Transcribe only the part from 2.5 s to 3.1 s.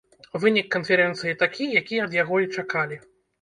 чакалі.